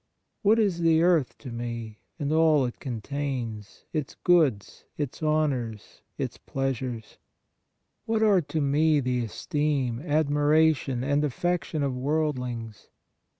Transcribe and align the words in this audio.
What 0.41 0.57
is 0.57 0.79
the 0.79 1.03
earth 1.03 1.37
to 1.37 1.51
me, 1.51 1.99
and 2.17 2.33
all 2.33 2.65
it 2.65 2.79
contains, 2.79 3.85
its 3.93 4.15
goods, 4.15 4.83
its 4.97 5.21
honors, 5.21 6.01
its 6.17 6.39
pleasures! 6.39 7.19
What 8.07 8.23
are 8.23 8.41
to 8.41 8.61
me 8.61 8.95
INTRODUCTORY 8.95 8.97
5 8.97 9.03
the 9.21 9.25
esteem, 9.31 9.99
admiration 9.99 11.03
and 11.03 11.23
affection 11.23 11.83
of 11.83 11.95
worldlings 11.95 12.89